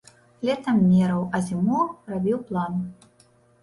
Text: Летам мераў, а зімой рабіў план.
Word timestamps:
Летам 0.47 0.79
мераў, 0.93 1.23
а 1.37 1.43
зімой 1.51 1.87
рабіў 2.11 2.37
план. 2.53 2.85